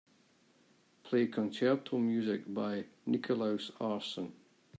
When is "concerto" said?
1.27-1.99